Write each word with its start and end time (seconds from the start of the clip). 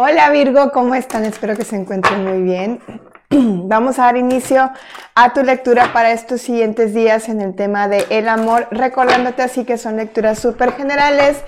Hola 0.00 0.30
Virgo, 0.30 0.70
¿cómo 0.70 0.94
están? 0.94 1.24
Espero 1.24 1.56
que 1.56 1.64
se 1.64 1.74
encuentren 1.74 2.22
muy 2.22 2.40
bien. 2.42 2.80
Vamos 3.30 3.98
a 3.98 4.02
dar 4.02 4.16
inicio 4.16 4.70
a 5.16 5.32
tu 5.32 5.42
lectura 5.42 5.92
para 5.92 6.12
estos 6.12 6.40
siguientes 6.40 6.94
días 6.94 7.28
en 7.28 7.40
el 7.40 7.56
tema 7.56 7.88
de 7.88 8.06
el 8.08 8.28
amor, 8.28 8.68
recordándote 8.70 9.42
así 9.42 9.64
que 9.64 9.76
son 9.76 9.96
lecturas 9.96 10.38
súper 10.38 10.74
generales 10.74 11.42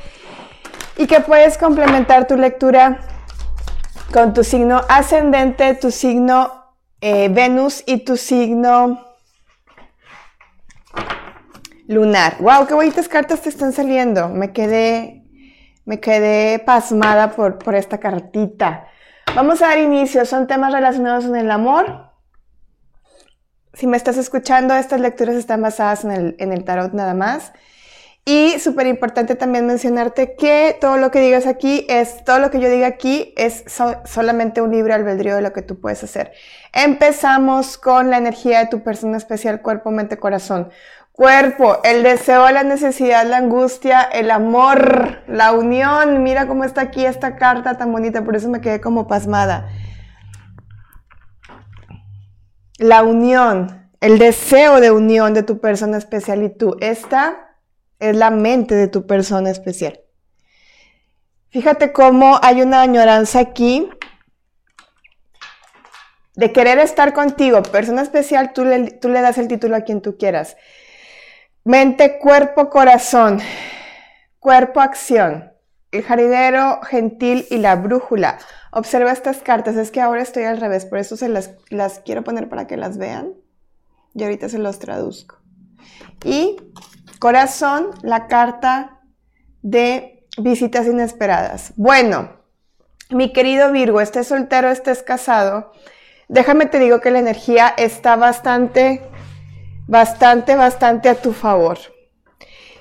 y 0.96 1.06
que 1.06 1.21
puedes 1.21 1.58
complementar 1.58 2.26
tu 2.26 2.36
lectura 2.36 2.98
con 4.13 4.35
tu 4.35 4.42
signo 4.42 4.80
ascendente, 4.88 5.76
tu 5.76 5.92
signo 5.92 6.74
eh, 7.01 7.28
Venus 7.28 7.85
y 7.87 7.98
tu 7.98 8.17
signo 8.17 8.98
lunar. 11.87 12.35
¡Wow! 12.40 12.67
¡Qué 12.67 12.74
bonitas 12.74 13.06
cartas 13.06 13.42
te 13.42 13.48
están 13.48 13.72
saliendo! 13.72 14.28
Me 14.28 14.53
quedé 14.53 15.19
me 15.85 16.01
quedé 16.01 16.59
pasmada 16.59 17.33
por, 17.33 17.59
por 17.59 17.74
esta 17.74 17.98
cartita. 17.98 18.87
Vamos 19.34 19.62
a 19.62 19.69
dar 19.69 19.79
inicio. 19.79 20.25
Son 20.25 20.47
temas 20.47 20.73
relacionados 20.73 21.27
con 21.27 21.37
el 21.37 21.51
amor. 21.51 22.11
Si 23.73 23.87
me 23.87 23.97
estás 23.97 24.16
escuchando, 24.16 24.75
estas 24.75 25.01
lecturas 25.01 25.37
están 25.37 25.62
basadas 25.62 26.05
en 26.05 26.11
el, 26.11 26.37
en 26.39 26.53
el 26.53 26.65
tarot 26.65 26.93
nada 26.93 27.15
más. 27.15 27.53
Y 28.25 28.59
súper 28.59 28.87
importante 28.87 29.34
también 29.34 29.66
mencionarte 29.66 30.37
que 30.37 30.77
todo 30.79 30.98
lo 30.98 31.11
que 31.11 31.20
digas 31.20 31.47
aquí 31.47 31.87
es, 31.89 32.23
todo 32.25 32.39
lo 32.39 32.51
que 32.51 32.61
yo 32.61 32.69
diga 32.69 32.87
aquí 32.87 33.33
es 33.37 33.65
solamente 34.05 34.61
un 34.61 34.70
libre 34.70 34.92
albedrío 34.92 35.34
de 35.34 35.42
lo 35.42 35.53
que 35.53 35.62
tú 35.62 35.81
puedes 35.81 36.05
hacer. 36.05 36.33
Empezamos 36.73 37.78
con 37.78 38.11
la 38.11 38.19
energía 38.19 38.61
de 38.61 38.67
tu 38.67 38.83
persona 38.83 39.17
especial, 39.17 39.62
cuerpo, 39.62 39.91
mente, 39.91 40.19
corazón. 40.19 40.70
Cuerpo, 41.20 41.80
el 41.84 42.02
deseo, 42.02 42.51
la 42.51 42.62
necesidad, 42.62 43.27
la 43.27 43.37
angustia, 43.37 44.01
el 44.01 44.30
amor, 44.30 45.23
la 45.28 45.52
unión. 45.52 46.23
Mira 46.23 46.47
cómo 46.47 46.65
está 46.65 46.80
aquí 46.80 47.05
esta 47.05 47.37
carta 47.37 47.77
tan 47.77 47.92
bonita, 47.92 48.24
por 48.24 48.37
eso 48.37 48.48
me 48.48 48.62
quedé 48.62 48.80
como 48.80 49.06
pasmada. 49.06 49.69
La 52.78 53.03
unión, 53.03 53.91
el 54.00 54.19
deseo 54.19 54.80
de 54.80 54.92
unión 54.92 55.34
de 55.34 55.42
tu 55.42 55.61
persona 55.61 55.98
especial 55.98 56.42
y 56.42 56.48
tú. 56.48 56.78
Esta 56.80 57.58
es 57.98 58.17
la 58.17 58.30
mente 58.30 58.75
de 58.75 58.89
tu 58.89 59.06
persona 59.06 59.50
especial. 59.50 60.00
Fíjate 61.50 61.92
cómo 61.92 62.41
hay 62.42 62.62
una 62.62 62.80
añoranza 62.80 63.41
aquí 63.41 63.91
de 66.34 66.50
querer 66.50 66.78
estar 66.78 67.12
contigo. 67.12 67.62
Persona 67.62 68.00
especial, 68.00 68.55
tú 68.55 68.64
le, 68.64 68.98
das 69.02 69.36
el 69.36 69.48
título 69.48 69.77
a 69.77 69.83
quien 69.83 70.00
tú 70.00 70.17
quieras. 70.17 70.56
Mente, 71.71 72.19
cuerpo, 72.19 72.69
corazón. 72.69 73.39
Cuerpo, 74.41 74.81
acción. 74.81 75.53
El 75.93 76.03
jardinero 76.03 76.81
gentil 76.83 77.47
y 77.49 77.59
la 77.59 77.77
brújula. 77.77 78.39
Observa 78.73 79.13
estas 79.13 79.37
cartas. 79.37 79.77
Es 79.77 79.93
que 79.93 80.01
ahora 80.01 80.21
estoy 80.21 80.43
al 80.43 80.61
revés, 80.61 80.85
por 80.85 80.98
eso 80.98 81.17
se 81.17 81.29
las, 81.29 81.53
las 81.69 82.01
quiero 82.01 82.25
poner 82.25 82.48
para 82.48 82.67
que 82.67 82.77
las 82.77 82.98
vean. 82.98 83.35
Y 84.17 84.25
ahorita 84.25 84.48
se 84.48 84.59
los 84.59 84.81
traduzco. 84.81 85.37
Y 86.25 86.57
corazón, 87.21 87.91
la 88.03 88.27
carta 88.27 89.03
de 89.63 90.27
visitas 90.39 90.89
inesperadas. 90.89 91.73
Bueno, 91.77 92.31
mi 93.11 93.33
querido 93.33 93.71
Virgo, 93.71 94.01
estés 94.01 94.27
soltero, 94.27 94.71
estés 94.71 95.05
casado. 95.05 95.71
Déjame 96.27 96.67
te 96.67 96.81
digo 96.81 97.01
que 97.01 97.13
la 97.13 97.21
energía 97.21 97.73
está 97.77 98.17
bastante 98.17 99.09
bastante, 99.91 100.55
bastante 100.55 101.08
a 101.08 101.16
tu 101.16 101.33
favor. 101.33 101.78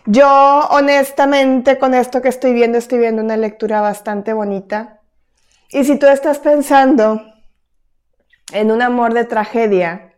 Yo 0.06 0.68
honestamente 0.70 1.80
con 1.80 1.96
esto 1.96 2.22
que 2.22 2.30
estoy 2.30 2.54
viendo, 2.54 2.78
estoy 2.78 3.00
viendo 3.00 3.24
una 3.24 3.36
lectura 3.36 3.82
bastante 3.82 4.32
bonita. 4.32 5.02
Y 5.72 5.84
si 5.86 5.98
tú 5.98 6.06
estás 6.06 6.38
pensando 6.38 7.22
en 8.54 8.72
un 8.72 8.84
amor 8.84 9.14
de 9.14 9.26
tragedia, 9.26 10.18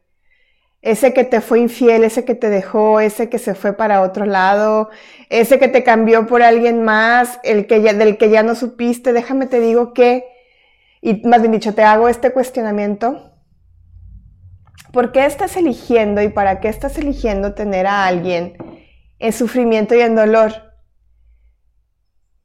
ese 0.81 1.13
que 1.13 1.23
te 1.23 1.39
fue 1.39 1.59
infiel, 1.59 2.03
ese 2.03 2.25
que 2.25 2.35
te 2.35 2.49
dejó, 2.49 2.99
ese 2.99 3.29
que 3.29 3.39
se 3.39 3.55
fue 3.55 3.71
para 3.71 4.01
otro 4.01 4.25
lado, 4.25 4.89
ese 5.29 5.59
que 5.59 5.69
te 5.69 5.83
cambió 5.83 6.27
por 6.27 6.41
alguien 6.41 6.83
más, 6.83 7.39
el 7.43 7.67
que 7.67 7.81
ya, 7.81 7.93
del 7.93 8.17
que 8.17 8.29
ya 8.29 8.43
no 8.43 8.53
supiste, 8.55 9.13
déjame 9.13 9.45
te 9.45 9.61
digo 9.61 9.93
que, 9.93 10.25
y 11.01 11.25
más 11.25 11.41
bien 11.41 11.53
dicho, 11.53 11.73
te 11.73 11.83
hago 11.83 12.09
este 12.09 12.31
cuestionamiento 12.31 13.30
¿Por 14.91 15.11
qué 15.11 15.25
estás 15.25 15.55
eligiendo 15.57 16.21
y 16.21 16.29
para 16.29 16.59
qué 16.59 16.67
estás 16.67 16.97
eligiendo 16.97 17.53
tener 17.53 17.87
a 17.87 18.05
alguien 18.05 18.57
en 19.19 19.33
sufrimiento 19.33 19.95
y 19.95 20.01
en 20.01 20.15
dolor? 20.15 20.71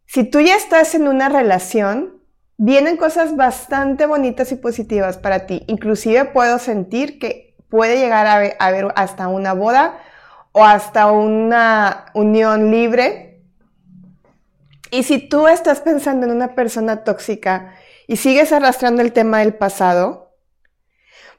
Si 0.07 0.25
tú 0.25 0.41
ya 0.41 0.57
estás 0.57 0.95
en 0.95 1.09
una 1.09 1.29
relación, 1.29 2.23
vienen 2.57 2.97
cosas 2.97 3.37
bastante 3.37 4.07
bonitas 4.07 4.53
y 4.53 4.57
positivas 4.57 5.19
para 5.19 5.47
ti. 5.47 5.65
Inclusive 5.67 6.27
puedo 6.27 6.59
sentir 6.59 7.19
que 7.19 7.57
puede 7.69 7.99
llegar 7.99 8.27
a 8.27 8.65
haber, 8.65 8.93
hasta 8.97 9.29
una 9.29 9.53
boda 9.53 9.99
o 10.53 10.65
hasta 10.65 11.11
una 11.11 12.07
unión 12.15 12.71
libre. 12.71 13.43
Y 14.91 15.03
si 15.03 15.19
tú 15.29 15.49
estás 15.49 15.81
pensando 15.81 16.27
en 16.27 16.33
una 16.33 16.55
persona 16.55 17.03
tóxica 17.05 17.75
y 18.07 18.17
sigues 18.17 18.53
arrastrando 18.53 19.03
el 19.03 19.13
tema 19.13 19.41
del 19.41 19.55
pasado, 19.55 20.26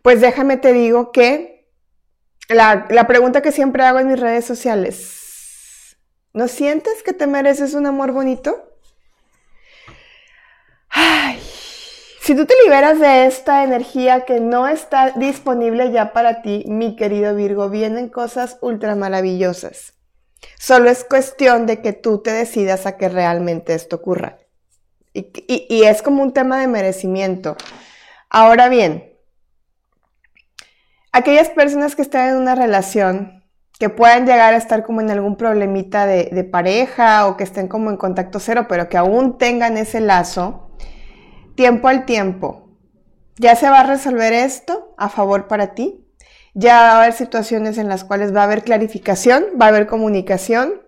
pues 0.07 0.21
déjame 0.21 0.55
te 0.55 0.71
digo 0.71 1.11
que 1.11 1.67
la, 2.47 2.87
pregunta 3.07 3.41
que 3.41 3.51
siempre 3.51 3.83
hago 3.83 3.99
en 3.99 4.07
mis 4.07 4.17
redes 4.17 4.45
sociales, 4.45 5.97
¿no 6.31 6.47
sientes 6.47 7.03
que 7.03 7.11
te 7.11 7.27
mereces 7.27 7.73
un 7.73 7.87
amor 7.87 8.13
bonito? 8.13 8.71
Ay, 10.87 11.37
si 12.21 12.35
tú 12.37 12.45
te 12.45 12.53
liberas 12.63 13.01
de 13.01 13.25
esta 13.25 13.65
energía 13.65 14.23
que 14.23 14.39
no 14.39 14.69
está 14.69 15.11
disponible 15.11 15.91
ya 15.91 16.13
para 16.13 16.41
ti, 16.41 16.63
mi 16.67 16.95
querido 16.95 17.35
Virgo, 17.35 17.69
vienen 17.69 18.07
cosas 18.07 18.59
ultra 18.61 18.95
maravillosas. 18.95 19.95
Solo 20.57 20.89
es 20.89 21.03
cuestión 21.03 21.65
de 21.65 21.81
que 21.81 21.91
tú 21.91 22.19
te 22.19 22.31
decidas 22.31 22.85
a 22.85 22.95
que 22.95 23.09
realmente 23.09 23.73
esto 23.73 23.97
ocurra. 23.97 24.37
y 25.13 25.83
es 25.83 26.01
como 26.01 26.23
un 26.23 26.31
tema 26.31 26.61
de 26.61 26.67
merecimiento. 26.67 27.57
Ahora 28.29 28.69
bien, 28.69 29.16
aquellas 31.11 31.49
personas 31.49 31.95
que 31.95 32.01
están 32.01 32.29
en 32.29 32.37
una 32.37 32.55
relación, 32.55 33.43
que 33.79 33.89
puedan 33.89 34.25
llegar 34.25 34.53
a 34.53 34.57
estar 34.57 34.83
como 34.83 35.01
en 35.01 35.11
algún 35.11 35.35
problemita 35.35 36.05
de, 36.07 36.43
pareja 36.43 37.27
o 37.27 37.37
que 37.37 37.43
estén 37.43 37.67
como 37.67 37.91
en 37.91 37.97
contacto 37.97 38.39
cero, 38.39 38.65
pero 38.67 38.89
que 38.89 38.97
aún 38.97 39.37
tengan 39.37 39.77
ese 39.77 39.99
lazo, 39.99 40.71
tiempo 41.55 41.87
al 41.87 42.05
tiempo, 42.05 42.69
ya 43.37 43.55
se 43.55 43.69
va 43.69 43.81
a 43.81 43.83
resolver 43.83 44.33
esto 44.33 44.95
a 44.97 45.09
favor 45.09 45.47
para 45.47 45.75
ti. 45.75 46.03
Ya 46.55 46.81
va 46.81 46.91
a 46.91 47.01
haber 47.01 47.13
situaciones 47.13 47.77
en 47.77 47.87
las 47.87 48.03
cuales 48.03 48.35
va 48.35 48.41
a 48.41 48.45
haber 48.45 48.63
clarificación, 48.63 49.45
va 49.61 49.65
a 49.65 49.69
haber 49.69 49.85
comunicación, 49.85 50.81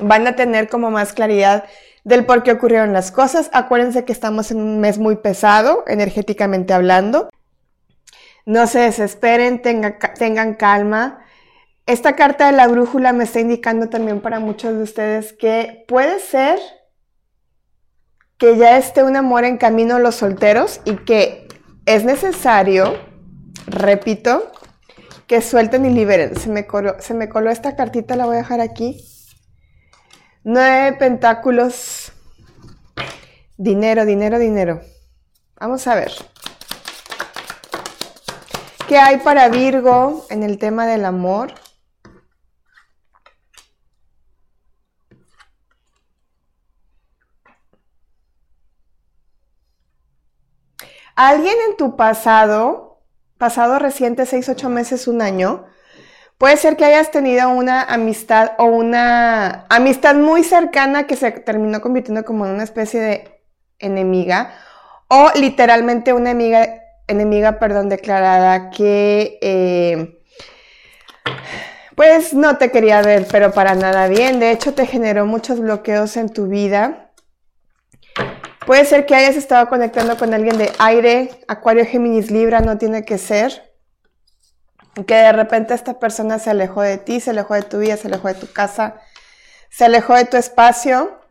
van 0.00 0.26
a 0.26 0.34
tener 0.34 0.70
como 0.70 0.90
más 0.90 1.12
claridad 1.12 1.64
del 2.04 2.24
por 2.24 2.42
qué 2.42 2.52
ocurrieron 2.52 2.94
las 2.94 3.12
cosas. 3.12 3.50
Acuérdense 3.52 4.06
que 4.06 4.12
estamos 4.12 4.50
en 4.50 4.62
un 4.62 4.80
mes 4.80 4.98
muy 4.98 5.16
pesado, 5.16 5.84
energéticamente 5.86 6.72
hablando. 6.72 7.28
No 8.44 8.66
se 8.66 8.80
desesperen, 8.80 9.62
tengan 9.62 10.54
calma. 10.54 11.24
Esta 11.86 12.16
carta 12.16 12.46
de 12.46 12.52
la 12.52 12.68
brújula 12.68 13.12
me 13.12 13.24
está 13.24 13.40
indicando 13.40 13.88
también 13.88 14.20
para 14.20 14.40
muchos 14.40 14.76
de 14.76 14.82
ustedes 14.82 15.32
que 15.32 15.84
puede 15.88 16.20
ser 16.20 16.58
que 18.38 18.56
ya 18.56 18.76
esté 18.76 19.04
un 19.04 19.16
amor 19.16 19.44
en 19.44 19.56
camino 19.56 19.96
a 19.96 20.00
los 20.00 20.16
solteros 20.16 20.80
y 20.84 20.96
que 20.96 21.46
es 21.86 22.04
necesario, 22.04 22.98
repito, 23.66 24.50
que 25.28 25.40
suelten 25.40 25.86
y 25.86 25.90
liberen. 25.90 26.36
Se 26.36 26.48
me 26.48 26.66
coló, 26.66 26.96
se 27.00 27.14
me 27.14 27.28
coló 27.28 27.50
esta 27.50 27.76
cartita, 27.76 28.16
la 28.16 28.26
voy 28.26 28.34
a 28.34 28.38
dejar 28.38 28.60
aquí. 28.60 29.04
Nueve 30.44 30.96
pentáculos. 30.98 32.12
Dinero, 33.56 34.04
dinero, 34.04 34.40
dinero. 34.40 34.80
Vamos 35.60 35.86
a 35.86 35.94
ver. 35.94 36.10
¿Qué 38.92 38.98
hay 38.98 39.16
para 39.16 39.48
Virgo 39.48 40.26
en 40.28 40.42
el 40.42 40.58
tema 40.58 40.86
del 40.86 41.06
amor? 41.06 41.54
Alguien 51.16 51.54
en 51.70 51.78
tu 51.78 51.96
pasado, 51.96 53.00
pasado 53.38 53.78
reciente, 53.78 54.26
seis, 54.26 54.50
ocho 54.50 54.68
meses, 54.68 55.08
un 55.08 55.22
año, 55.22 55.64
puede 56.36 56.58
ser 56.58 56.76
que 56.76 56.84
hayas 56.84 57.10
tenido 57.10 57.48
una 57.48 57.80
amistad 57.84 58.52
o 58.58 58.64
una 58.64 59.64
amistad 59.70 60.16
muy 60.16 60.44
cercana 60.44 61.06
que 61.06 61.16
se 61.16 61.30
terminó 61.30 61.80
convirtiendo 61.80 62.26
como 62.26 62.44
en 62.44 62.52
una 62.52 62.64
especie 62.64 63.00
de 63.00 63.42
enemiga 63.78 64.52
o 65.08 65.30
literalmente 65.34 66.12
una 66.12 66.32
amiga 66.32 66.81
enemiga, 67.06 67.58
perdón, 67.58 67.88
declarada 67.88 68.70
que 68.70 69.38
eh, 69.40 70.22
pues 71.94 72.32
no 72.32 72.56
te 72.56 72.70
quería 72.70 73.02
ver, 73.02 73.26
pero 73.30 73.52
para 73.52 73.74
nada 73.74 74.08
bien. 74.08 74.40
De 74.40 74.50
hecho, 74.50 74.74
te 74.74 74.86
generó 74.86 75.26
muchos 75.26 75.60
bloqueos 75.60 76.16
en 76.16 76.30
tu 76.30 76.46
vida. 76.46 77.10
Puede 78.66 78.84
ser 78.84 79.06
que 79.06 79.14
hayas 79.14 79.36
estado 79.36 79.68
conectando 79.68 80.16
con 80.16 80.32
alguien 80.32 80.56
de 80.56 80.72
aire, 80.78 81.30
Acuario, 81.48 81.84
Géminis, 81.84 82.30
Libra, 82.30 82.60
no 82.60 82.78
tiene 82.78 83.04
que 83.04 83.18
ser. 83.18 83.72
Que 85.06 85.14
de 85.14 85.32
repente 85.32 85.74
esta 85.74 85.98
persona 85.98 86.38
se 86.38 86.50
alejó 86.50 86.82
de 86.82 86.98
ti, 86.98 87.20
se 87.20 87.30
alejó 87.30 87.54
de 87.54 87.62
tu 87.62 87.78
vida, 87.78 87.96
se 87.96 88.08
alejó 88.08 88.28
de 88.28 88.34
tu 88.34 88.52
casa, 88.52 88.96
se 89.70 89.84
alejó 89.84 90.14
de 90.14 90.26
tu 90.26 90.36
espacio. 90.36 91.21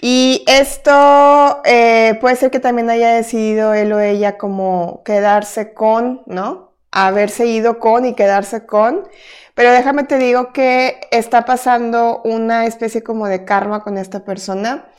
Y 0.00 0.44
esto 0.46 1.62
eh, 1.64 2.18
puede 2.20 2.36
ser 2.36 2.50
que 2.50 2.60
también 2.60 2.90
haya 2.90 3.12
decidido 3.12 3.74
él 3.74 3.92
o 3.92 4.00
ella 4.00 4.36
como 4.36 5.02
quedarse 5.04 5.72
con, 5.72 6.22
¿no? 6.26 6.74
Haberse 6.90 7.46
ido 7.46 7.78
con 7.78 8.04
y 8.04 8.14
quedarse 8.14 8.66
con. 8.66 9.08
Pero 9.54 9.72
déjame 9.72 10.04
te 10.04 10.18
digo 10.18 10.52
que 10.52 11.00
está 11.10 11.44
pasando 11.46 12.20
una 12.24 12.66
especie 12.66 13.02
como 13.02 13.26
de 13.26 13.44
karma 13.44 13.82
con 13.82 13.96
esta 13.96 14.24
persona. 14.24 14.90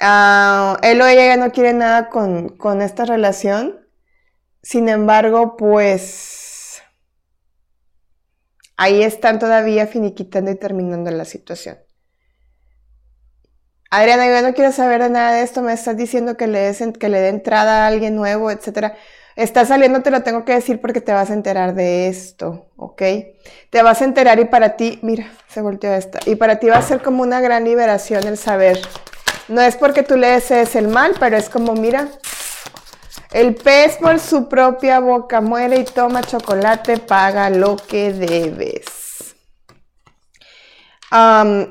Ah, 0.00 0.78
él 0.82 1.00
o 1.00 1.06
ella 1.06 1.26
ya 1.26 1.36
no 1.36 1.52
quiere 1.52 1.72
nada 1.72 2.08
con, 2.08 2.48
con 2.56 2.82
esta 2.82 3.04
relación. 3.04 3.86
Sin 4.62 4.88
embargo, 4.88 5.56
pues 5.56 6.82
ahí 8.76 9.02
están 9.02 9.38
todavía 9.38 9.86
finiquitando 9.86 10.50
y 10.50 10.56
terminando 10.56 11.10
la 11.12 11.24
situación. 11.24 11.78
Adriana, 13.94 14.26
yo 14.26 14.40
no 14.40 14.54
quiero 14.54 14.72
saber 14.72 15.02
de 15.02 15.10
nada 15.10 15.32
de 15.32 15.42
esto, 15.42 15.60
me 15.60 15.74
estás 15.74 15.98
diciendo 15.98 16.38
que 16.38 16.46
le, 16.46 16.74
que 16.98 17.08
le 17.10 17.20
dé 17.20 17.28
entrada 17.28 17.84
a 17.84 17.88
alguien 17.88 18.16
nuevo, 18.16 18.50
etcétera. 18.50 18.96
Está 19.36 19.66
saliendo, 19.66 20.00
te 20.00 20.10
lo 20.10 20.22
tengo 20.22 20.46
que 20.46 20.54
decir 20.54 20.80
porque 20.80 21.02
te 21.02 21.12
vas 21.12 21.28
a 21.28 21.34
enterar 21.34 21.74
de 21.74 22.08
esto, 22.08 22.68
¿ok? 22.76 23.02
Te 23.68 23.82
vas 23.82 24.00
a 24.00 24.06
enterar 24.06 24.40
y 24.40 24.46
para 24.46 24.78
ti, 24.78 24.98
mira, 25.02 25.30
se 25.46 25.60
volteó 25.60 25.92
esta, 25.92 26.20
y 26.24 26.36
para 26.36 26.58
ti 26.58 26.68
va 26.68 26.78
a 26.78 26.82
ser 26.82 27.02
como 27.02 27.22
una 27.22 27.42
gran 27.42 27.64
liberación 27.64 28.26
el 28.26 28.38
saber. 28.38 28.80
No 29.48 29.60
es 29.60 29.76
porque 29.76 30.02
tú 30.02 30.16
le 30.16 30.28
desees 30.28 30.74
el 30.74 30.88
mal, 30.88 31.12
pero 31.20 31.36
es 31.36 31.50
como, 31.50 31.74
mira, 31.74 32.08
el 33.30 33.54
pez 33.54 33.98
por 33.98 34.18
su 34.20 34.48
propia 34.48 35.00
boca 35.00 35.42
muere 35.42 35.76
y 35.76 35.84
toma 35.84 36.22
chocolate, 36.22 36.96
paga 36.96 37.50
lo 37.50 37.76
que 37.76 38.14
debes. 38.14 39.34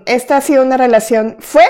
esta 0.06 0.38
ha 0.38 0.42
sido 0.42 0.62
una 0.62 0.78
relación, 0.78 1.38
fue 1.40 1.66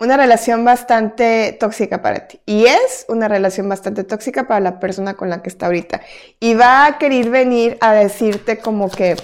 una 0.00 0.16
relación 0.16 0.64
bastante 0.64 1.56
tóxica 1.58 2.02
para 2.02 2.26
ti. 2.26 2.40
Y 2.46 2.66
es 2.66 3.06
una 3.08 3.28
relación 3.28 3.68
bastante 3.68 4.04
tóxica 4.04 4.46
para 4.46 4.60
la 4.60 4.80
persona 4.80 5.14
con 5.14 5.30
la 5.30 5.42
que 5.42 5.48
está 5.48 5.66
ahorita. 5.66 6.02
Y 6.40 6.54
va 6.54 6.86
a 6.86 6.98
querer 6.98 7.30
venir 7.30 7.78
a 7.80 7.92
decirte 7.92 8.58
como 8.58 8.90
que 8.90 9.16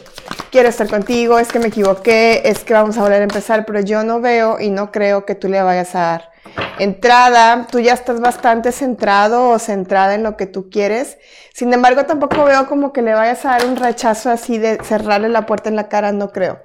quiero 0.51 0.69
estar 0.69 0.89
contigo, 0.89 1.39
es 1.39 1.49
que 1.49 1.59
me 1.59 1.69
equivoqué, 1.69 2.43
es 2.45 2.65
que 2.65 2.75
vamos 2.75 2.99
a 2.99 3.03
volver 3.03 3.21
a 3.21 3.25
empezar, 3.25 3.67
pero 3.67 3.81
yo 3.81 4.05
no 4.05 4.21
veo 4.21 4.61
y 4.61 4.71
no 4.71 4.93
creo 4.93 5.25
que 5.25 5.35
tú 5.35 5.49
le 5.49 5.61
vayas 5.63 5.95
a 5.95 6.01
dar 6.01 6.31
entrada. 6.79 7.67
Tú 7.71 7.79
ya 7.81 7.93
estás 7.93 8.21
bastante 8.21 8.73
centrado 8.73 9.49
o 9.49 9.59
centrada 9.59 10.15
en 10.15 10.23
lo 10.23 10.37
que 10.37 10.47
tú 10.47 10.71
quieres. 10.71 11.19
Sin 11.55 11.73
embargo, 11.73 12.07
tampoco 12.07 12.45
veo 12.45 12.67
como 12.67 12.93
que 12.93 13.03
le 13.03 13.15
vayas 13.15 13.45
a 13.45 13.51
dar 13.51 13.67
un 13.67 13.77
rechazo 13.77 14.31
así 14.31 14.59
de 14.59 14.79
cerrarle 14.83 15.29
la 15.29 15.47
puerta 15.47 15.69
en 15.69 15.77
la 15.77 15.89
cara, 15.89 16.13
no 16.13 16.31
creo 16.31 16.61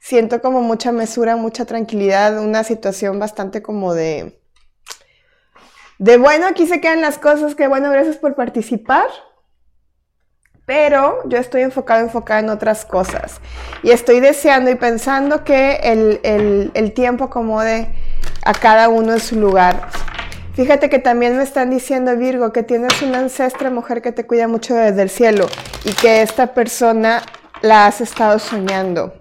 siento 0.00 0.40
como 0.40 0.62
mucha 0.62 0.92
mesura, 0.92 1.36
mucha 1.36 1.64
tranquilidad, 1.64 2.38
una 2.38 2.64
situación 2.64 3.18
bastante 3.18 3.62
como 3.62 3.94
de, 3.94 4.40
de 5.98 6.16
bueno, 6.18 6.46
aquí 6.46 6.66
se 6.66 6.80
quedan 6.80 7.00
las 7.00 7.18
cosas, 7.18 7.54
que 7.54 7.68
bueno, 7.68 7.90
gracias 7.90 8.16
por 8.16 8.34
participar. 8.34 9.06
Pero 10.64 11.26
yo 11.26 11.38
estoy 11.38 11.62
enfocado, 11.62 12.02
enfocada 12.02 12.40
en 12.40 12.50
otras 12.50 12.84
cosas. 12.84 13.40
Y 13.82 13.90
estoy 13.90 14.20
deseando 14.20 14.70
y 14.70 14.74
pensando 14.74 15.42
que 15.42 15.76
el, 15.76 16.20
el, 16.24 16.70
el 16.74 16.92
tiempo 16.92 17.24
acomode 17.24 17.90
a 18.48 18.54
cada 18.54 18.88
uno 18.88 19.12
en 19.12 19.20
su 19.20 19.38
lugar. 19.38 19.90
Fíjate 20.54 20.88
que 20.88 20.98
también 20.98 21.36
me 21.36 21.42
están 21.42 21.68
diciendo, 21.68 22.16
Virgo, 22.16 22.50
que 22.50 22.62
tienes 22.62 23.02
una 23.02 23.18
ancestra 23.18 23.68
mujer 23.68 24.00
que 24.00 24.10
te 24.10 24.26
cuida 24.26 24.48
mucho 24.48 24.74
desde 24.74 25.02
el 25.02 25.10
cielo 25.10 25.46
y 25.84 25.92
que 25.92 26.22
esta 26.22 26.54
persona 26.54 27.20
la 27.60 27.86
has 27.86 28.00
estado 28.00 28.38
soñando 28.38 29.12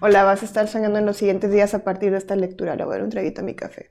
o 0.00 0.08
la 0.08 0.24
vas 0.24 0.40
a 0.40 0.46
estar 0.46 0.66
soñando 0.66 0.98
en 0.98 1.04
los 1.04 1.18
siguientes 1.18 1.50
días 1.50 1.74
a 1.74 1.84
partir 1.84 2.10
de 2.10 2.16
esta 2.16 2.34
lectura. 2.34 2.74
Le 2.74 2.86
voy 2.86 2.94
a 2.94 2.96
dar 2.96 3.04
un 3.04 3.10
traguito 3.10 3.42
a 3.42 3.44
mi 3.44 3.54
café. 3.54 3.90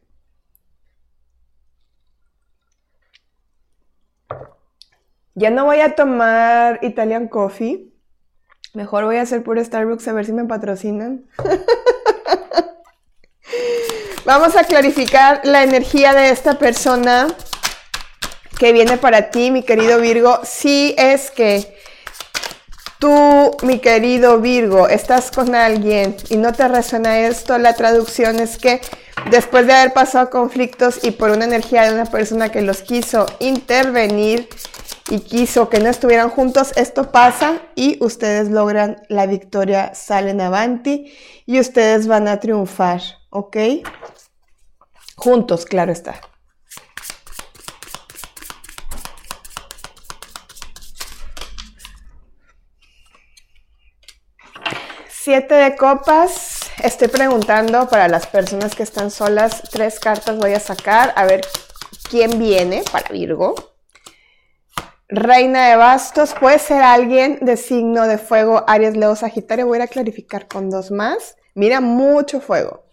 Ya 5.35 5.51
no 5.51 5.65
voy 5.65 5.81
a 5.81 5.93
tomar 5.93 6.79
Italian 6.81 7.27
Coffee. 7.27 7.93
Mejor 8.73 9.05
voy 9.05 9.17
a 9.17 9.21
hacer 9.21 9.43
por 9.43 9.63
Starbucks 9.63 10.07
a 10.07 10.13
ver 10.13 10.25
si 10.25 10.33
me 10.33 10.45
patrocinan. 10.45 11.27
Vamos 14.33 14.55
a 14.55 14.63
clarificar 14.63 15.41
la 15.43 15.61
energía 15.61 16.13
de 16.13 16.29
esta 16.29 16.57
persona 16.57 17.27
que 18.57 18.71
viene 18.71 18.95
para 18.95 19.29
ti, 19.29 19.51
mi 19.51 19.61
querido 19.61 19.99
Virgo. 19.99 20.39
Si 20.45 20.95
es 20.97 21.31
que 21.31 21.75
Tú, 23.01 23.57
mi 23.63 23.79
querido 23.79 24.39
Virgo, 24.39 24.87
estás 24.87 25.31
con 25.31 25.55
alguien 25.55 26.15
y 26.29 26.37
no 26.37 26.53
te 26.53 26.67
resuena 26.67 27.21
esto, 27.21 27.57
la 27.57 27.73
traducción 27.73 28.39
es 28.39 28.59
que 28.59 28.79
después 29.31 29.65
de 29.65 29.73
haber 29.73 29.91
pasado 29.91 30.29
conflictos 30.29 31.03
y 31.03 31.09
por 31.09 31.31
una 31.31 31.45
energía 31.45 31.81
de 31.81 31.95
una 31.95 32.05
persona 32.05 32.49
que 32.49 32.61
los 32.61 32.83
quiso 32.83 33.25
intervenir 33.39 34.47
y 35.09 35.21
quiso 35.21 35.67
que 35.67 35.79
no 35.79 35.89
estuvieran 35.89 36.29
juntos, 36.29 36.73
esto 36.75 37.11
pasa 37.11 37.59
y 37.73 37.97
ustedes 38.03 38.51
logran 38.51 39.01
la 39.09 39.25
victoria, 39.25 39.95
salen 39.95 40.39
avanti 40.39 41.11
y 41.47 41.59
ustedes 41.59 42.05
van 42.05 42.27
a 42.27 42.39
triunfar, 42.39 43.01
¿ok? 43.31 43.57
Juntos, 45.23 45.65
claro 45.65 45.91
está. 45.91 46.19
Siete 55.07 55.53
de 55.53 55.75
copas. 55.75 56.61
Estoy 56.81 57.07
preguntando 57.09 57.87
para 57.87 58.07
las 58.07 58.25
personas 58.25 58.73
que 58.73 58.81
están 58.81 59.11
solas. 59.11 59.61
Tres 59.69 59.99
cartas 59.99 60.37
voy 60.39 60.55
a 60.55 60.59
sacar. 60.59 61.13
A 61.15 61.25
ver 61.25 61.41
quién 62.09 62.39
viene 62.39 62.83
para 62.91 63.09
Virgo. 63.09 63.53
Reina 65.07 65.69
de 65.69 65.75
bastos. 65.75 66.33
Puede 66.33 66.57
ser 66.57 66.81
alguien 66.81 67.37
de 67.41 67.57
signo 67.57 68.07
de 68.07 68.17
fuego. 68.17 68.63
Aries, 68.65 68.97
Leo, 68.97 69.15
Sagitario. 69.15 69.67
Voy 69.67 69.81
a 69.81 69.87
clarificar 69.87 70.47
con 70.47 70.71
dos 70.71 70.89
más. 70.89 71.37
Mira, 71.53 71.79
mucho 71.79 72.41
fuego. 72.41 72.90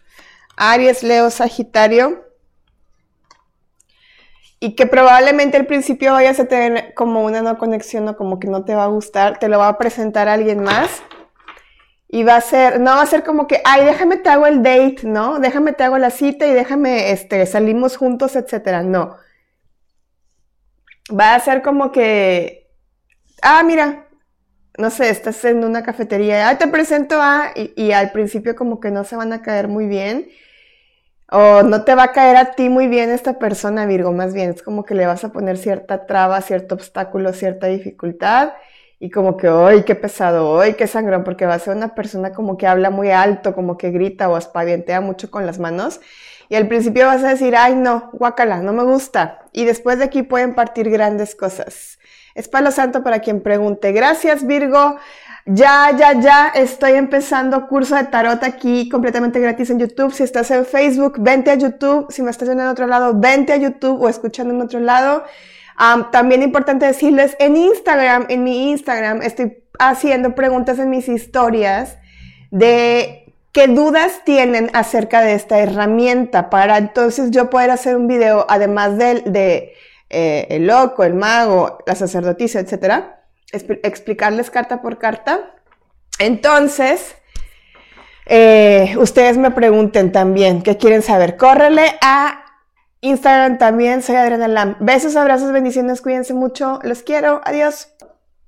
Aries, 0.59 1.03
Leo, 1.03 1.31
Sagitario. 1.31 2.25
Y 4.61 4.75
que 4.75 4.87
probablemente 4.87 5.57
al 5.57 5.67
principio 5.67 6.13
vayas 6.13 6.41
a 6.41 6.47
tener 6.47 6.93
como 6.95 7.25
una 7.25 7.43
no 7.43 7.59
conexión 7.59 8.09
o 8.09 8.17
como 8.17 8.41
que 8.41 8.49
no 8.49 8.65
te 8.65 8.75
va 8.75 8.85
a 8.85 8.89
gustar. 8.89 9.39
Te 9.39 9.49
lo 9.49 9.59
va 9.59 9.69
a 9.69 9.79
presentar 9.79 10.29
alguien 10.29 10.63
más 10.63 11.03
y 12.09 12.23
va 12.25 12.37
a 12.37 12.41
ser, 12.41 12.81
no 12.81 12.93
va 12.97 13.03
a 13.03 13.07
ser 13.07 13.23
como 13.23 13.47
que, 13.47 13.61
ay, 13.65 13.85
déjame 13.85 14.17
te 14.17 14.31
hago 14.31 14.47
el 14.47 14.63
date, 14.63 15.01
¿no? 15.05 15.39
Déjame 15.41 15.75
te 15.75 15.85
hago 15.85 15.99
la 15.99 16.11
cita 16.11 16.47
y 16.47 16.53
déjame, 16.55 17.13
este, 17.13 17.45
salimos 17.45 17.97
juntos, 17.99 18.35
etcétera. 18.35 18.83
No. 18.83 19.17
Va 21.11 21.35
a 21.35 21.41
ser 21.41 21.63
como 21.63 21.93
que, 21.93 22.71
ah, 23.43 23.63
mira, 23.63 24.07
no 24.79 24.91
sé, 24.91 25.11
estás 25.11 25.45
en 25.45 25.65
una 25.65 25.83
cafetería, 25.83 26.49
ah, 26.49 26.59
te 26.59 26.67
presento 26.69 27.21
a, 27.21 27.53
y, 27.55 27.75
y 27.77 27.93
al 27.93 28.11
principio 28.13 28.57
como 28.57 28.81
que 28.81 28.91
no 28.91 29.05
se 29.05 29.17
van 29.17 29.33
a 29.35 29.43
caer 29.43 29.69
muy 29.69 29.87
bien. 29.87 30.29
O 31.31 31.63
no 31.63 31.85
te 31.85 31.95
va 31.95 32.05
a 32.05 32.13
caer 32.13 32.37
a 32.37 32.53
ti 32.53 32.69
muy 32.71 32.87
bien 32.89 33.11
esta 33.11 33.39
persona, 33.39 33.85
Virgo, 33.85 34.13
más 34.13 34.33
bien 34.33 34.51
es 34.51 34.63
como 34.63 34.85
que 34.85 34.95
le 34.95 35.07
vas 35.07 35.25
a 35.25 35.29
poner 35.31 35.59
cierta 35.59 36.07
traba, 36.07 36.41
cierto 36.41 36.75
obstáculo, 36.75 37.35
cierta 37.35 37.67
dificultad 37.67 38.55
y 39.01 39.11
como 39.11 39.37
que, 39.37 39.47
¡ay, 39.49 39.85
qué 39.85 39.95
pesado! 39.95 40.61
¡ay, 40.61 40.75
qué 40.75 40.87
sangrón! 40.87 41.25
Porque 41.25 41.47
va 41.47 41.55
a 41.55 41.59
ser 41.59 41.77
una 41.77 41.95
persona 41.95 42.33
como 42.33 42.57
que 42.57 42.67
habla 42.67 42.91
muy 42.91 43.11
alto, 43.11 43.55
como 43.55 43.77
que 43.79 43.91
grita 43.91 44.29
o 44.29 44.37
aspavientea 44.37 45.01
mucho 45.01 45.31
con 45.31 45.47
las 45.47 45.59
manos. 45.59 46.01
Y 46.49 46.57
al 46.57 46.67
principio 46.67 47.07
vas 47.07 47.23
a 47.23 47.29
decir, 47.29 47.55
¡ay, 47.57 47.77
no! 47.77 48.11
Guácala, 48.13 48.61
no 48.61 48.73
me 48.73 48.83
gusta. 48.83 49.41
Y 49.53 49.67
después 49.67 49.99
de 49.99 50.05
aquí 50.05 50.23
pueden 50.23 50.55
partir 50.55 50.91
grandes 50.91 51.37
cosas. 51.37 51.99
Es 52.35 52.49
palo 52.49 52.71
santo 52.71 53.05
para 53.05 53.21
quien 53.21 53.41
pregunte. 53.41 53.93
Gracias, 53.93 54.47
Virgo. 54.47 54.97
Ya, 55.45 55.97
ya, 55.97 56.21
ya 56.21 56.49
estoy 56.49 56.93
empezando 56.93 57.69
curso 57.69 57.95
de 57.95 58.05
tarot 58.05 58.43
aquí 58.43 58.89
completamente 58.89 59.41
gratis 59.41 59.71
en 59.71 59.79
YouTube. 59.79 60.13
Si 60.13 60.23
estás 60.23 60.51
en 60.51 60.67
Facebook, 60.67 61.15
vente 61.19 61.51
a 61.51 61.55
YouTube. 61.55 62.07
Si 62.11 62.23
me 62.23 62.31
estás 62.31 62.49
viendo 62.49 62.65
en 62.65 62.71
otro 62.71 62.87
lado, 62.87 63.15
vente 63.15 63.53
a 63.53 63.57
YouTube 63.57 64.03
o 64.03 64.09
escuchando 64.09 64.53
en 64.53 64.61
otro 64.61 64.81
lado 64.81 65.25
también 66.11 66.43
importante 66.43 66.87
decirles, 66.87 67.37
en 67.39 67.57
Instagram, 67.57 68.27
en 68.29 68.45
mi 68.45 68.71
Instagram, 68.71 69.23
estoy 69.23 69.63
haciendo 69.79 70.35
preguntas 70.35 70.79
en 70.79 70.91
mis 70.91 71.09
historias 71.09 71.99
de 72.51 73.33
qué 73.53 73.69
dudas 73.69 74.23
tienen 74.25 74.71
acerca 74.73 75.21
de 75.21 75.35
esta 75.35 75.59
herramienta 75.59 76.51
para 76.51 76.79
entonces 76.79 77.31
yo 77.31 77.49
poder 77.49 77.71
hacer 77.71 77.97
un 77.97 78.09
video, 78.09 78.45
además 78.49 78.99
del 78.99 79.33
de, 79.33 79.75
eh, 80.11 80.47
el 80.51 80.67
loco, 80.67 81.05
el 81.05 81.15
mago, 81.15 81.79
la 81.87 81.95
sacerdotisa, 81.95 82.61
etcétera, 82.61 83.18
explicarles 83.53 84.51
carta 84.51 84.83
por 84.83 84.99
carta. 84.99 85.55
Entonces, 86.19 87.17
eh, 88.27 88.95
ustedes 88.99 89.39
me 89.39 89.51
pregunten 89.51 90.13
también 90.13 90.63
qué 90.63 90.77
quieren 90.77 91.03
saber. 91.03 91.37
Córrele 91.37 91.99
a 92.03 92.45
Instagram 93.01 93.59
también 93.59 94.03
soy 94.03 94.17
Adriana 94.17 94.49
Lam. 94.49 94.77
Besos, 94.81 95.15
abrazos, 95.17 95.53
bendiciones, 95.53 96.01
cuídense 96.01 96.35
mucho. 96.35 96.81
Los 96.83 97.03
quiero. 97.03 97.41
Adiós. 97.45 97.95